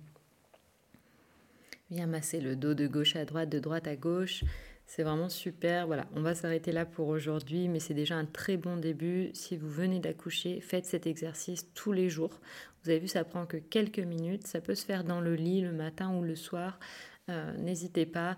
Viens 1.91 2.07
masser 2.07 2.41
le 2.41 2.57
dos 2.57 2.75
de 2.75 2.87
gauche 2.87 3.17
à 3.17 3.25
droite, 3.25 3.49
de 3.49 3.59
droite 3.59 3.87
à 3.87 3.97
gauche. 3.97 4.45
C'est 4.87 5.03
vraiment 5.03 5.29
super. 5.29 5.87
Voilà, 5.87 6.07
on 6.17 6.23
va 6.23 6.35
s'arrêter 6.35 6.73
là 6.73 6.85
pour 6.85 7.09
aujourd'hui, 7.09 7.69
mais 7.69 7.81
c'est 7.81 7.95
déjà 7.95 8.17
un 8.17 8.25
très 8.25 8.57
bon 8.57 8.77
début. 8.77 9.31
Si 9.35 9.57
vous 9.57 9.69
venez 9.69 10.01
d'accoucher, 10.01 10.61
faites 10.61 10.87
cet 10.87 11.07
exercice 11.07 11.73
tous 11.75 11.93
les 11.93 12.09
jours. 12.09 12.41
Vous 12.83 12.91
avez 12.91 12.99
vu, 12.99 13.09
ça 13.09 13.25
prend 13.25 13.47
que 13.47 13.59
quelques 13.59 14.01
minutes. 14.01 14.47
Ça 14.47 14.61
peut 14.61 14.75
se 14.75 14.85
faire 14.85 15.05
dans 15.05 15.21
le 15.21 15.35
lit 15.35 15.61
le 15.61 15.73
matin 15.73 16.15
ou 16.15 16.23
le 16.23 16.35
soir. 16.35 16.81
Euh, 17.31 17.57
n'hésitez 17.57 18.07
pas 18.07 18.37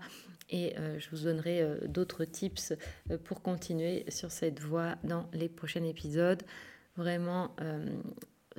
et 0.49 0.77
euh, 0.77 0.99
je 0.99 1.09
vous 1.09 1.23
donnerai 1.23 1.61
euh, 1.61 1.87
d'autres 1.87 2.25
tips 2.25 2.73
pour 3.23 3.41
continuer 3.41 4.05
sur 4.09 4.31
cette 4.31 4.59
voie 4.61 4.95
dans 5.03 5.27
les 5.33 5.49
prochains 5.49 5.83
épisodes. 5.83 6.43
Vraiment, 6.95 7.55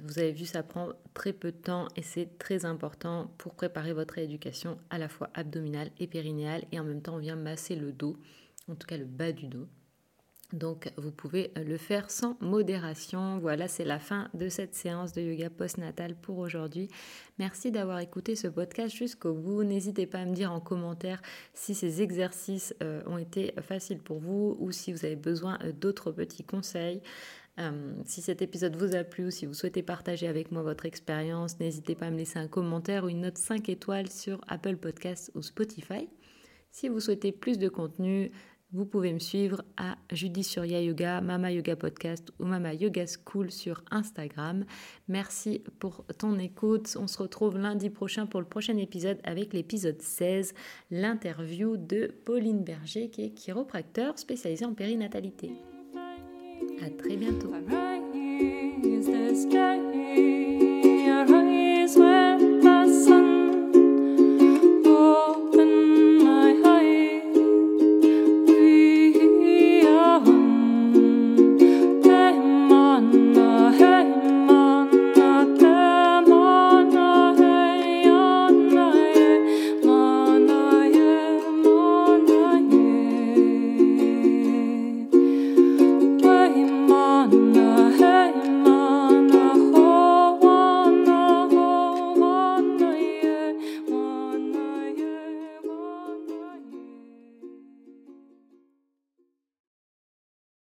vous 0.03 0.19
avez 0.19 0.33
vu, 0.33 0.45
ça 0.45 0.65
prend 0.65 0.89
très 1.13 1.33
peu 1.33 1.53
de 1.53 1.57
temps 1.57 1.87
et 1.95 2.03
c'est 2.03 2.37
très 2.37 2.65
important 2.65 3.33
pour 3.39 3.55
préparer 3.55 3.93
votre 3.93 4.15
rééducation 4.15 4.77
à 4.91 4.99
la 4.99 5.09
fois 5.09 5.31
abdominale 5.35 5.93
et 6.01 6.09
périnéale 6.09 6.65
et 6.73 6.81
en 6.81 6.85
même 6.85 7.01
temps 7.01 7.15
on 7.15 7.19
vient 7.19 7.37
masser 7.37 7.77
le 7.77 7.93
dos, 7.93 8.19
en 8.69 8.75
tout 8.75 8.89
cas 8.89 8.97
le 8.97 9.05
bas 9.05 9.31
du 9.31 9.47
dos. 9.47 9.69
Donc 10.55 10.93
vous 10.97 11.11
pouvez 11.11 11.51
le 11.57 11.77
faire 11.77 12.11
sans 12.11 12.37
modération. 12.41 13.39
Voilà, 13.41 13.67
c'est 13.67 13.85
la 13.85 13.99
fin 13.99 14.29
de 14.35 14.49
cette 14.49 14.75
séance 14.75 15.13
de 15.13 15.21
yoga 15.21 15.51
post-natal 15.51 16.15
pour 16.15 16.39
aujourd'hui. 16.39 16.89
Merci 17.41 17.73
d'avoir 17.73 17.99
écouté 17.99 18.37
ce 18.37 18.47
podcast 18.47 18.95
jusqu'au 18.95 19.35
bout. 19.35 19.65
N'hésitez 19.65 20.07
pas 20.07 20.19
à 20.19 20.25
me 20.25 20.33
dire 20.33 20.53
en 20.53 20.61
commentaire 20.61 21.21
si 21.55 21.75
ces 21.75 22.03
exercices 22.03 22.73
euh, 22.85 23.03
ont 23.07 23.19
été 23.19 23.53
faciles 23.63 23.99
pour 23.99 24.21
vous 24.21 24.57
ou 24.61 24.71
si 24.71 24.93
vous 24.93 25.05
avez 25.05 25.17
besoin 25.17 25.59
euh, 25.65 25.73
d'autres 25.73 26.13
petits 26.13 26.45
conseils. 26.45 27.03
Euh, 27.59 27.93
si 28.05 28.23
cet 28.23 28.41
épisode 28.41 28.77
vous 28.77 28.95
a 28.95 29.03
plu 29.03 29.27
ou 29.27 29.31
si 29.31 29.47
vous 29.47 29.55
souhaitez 29.55 29.83
partager 29.83 30.29
avec 30.29 30.53
moi 30.53 30.63
votre 30.63 30.87
expérience, 30.87 31.59
n'hésitez 31.59 31.97
pas 31.97 32.07
à 32.07 32.11
me 32.11 32.19
laisser 32.19 32.39
un 32.39 32.49
commentaire 32.49 33.05
ou 33.05 33.09
une 33.09 33.23
note 33.23 33.39
5 33.39 33.69
étoiles 33.69 34.11
sur 34.11 34.41
Apple 34.47 34.77
Podcasts 34.77 35.33
ou 35.35 35.43
Spotify. 35.43 36.09
Si 36.71 36.89
vous 36.89 36.99
souhaitez 36.99 37.31
plus 37.31 37.59
de 37.59 37.69
contenu, 37.69 38.33
vous 38.75 38.85
pouvez 38.85 39.13
me 39.13 39.21
suivre 39.21 39.63
à 39.77 39.97
Judy 40.11 40.43
Surya 40.43 40.83
Yoga, 40.83 41.21
Mama 41.21 41.53
Yoga 41.53 41.77
Podcast 41.77 42.33
ou 42.41 42.45
Mama 42.45 42.75
Yoga 42.75 43.05
School 43.07 43.53
sur 43.53 43.85
Instagram. 43.93 44.65
Merci 45.07 45.63
pour 45.79 46.05
ton 46.19 46.39
écoute. 46.41 46.97
On 47.01 47.07
se 47.07 47.19
retrouve 47.19 47.57
lundi 47.57 47.89
prochain 47.89 48.27
pour 48.27 48.41
le 48.41 48.47
prochain 48.47 48.77
épisode 48.77 49.19
avec 49.23 49.53
l'épisode 49.53 50.03
16, 50.03 50.55
l'interview 50.91 51.77
de 51.77 52.13
Pauline 52.25 52.65
Berger 52.65 53.11
qui 53.11 53.23
est 53.23 53.31
chiropracteur 53.31 54.19
spécialisée 54.19 54.65
en 54.65 54.75
périnatalité. 54.75 55.53
À 56.83 56.91
très 56.91 57.17
bientôt. 57.17 57.53